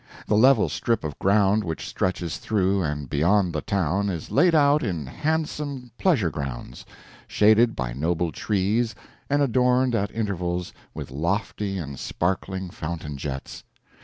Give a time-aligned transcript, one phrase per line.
[0.25, 4.81] The level strip of ground which stretches through and beyond the town is laid out
[4.81, 6.83] in handsome pleasure grounds,
[7.27, 8.95] shaded by noble trees
[9.29, 13.63] and adorned at intervals with lofty and sparkling fountain jets.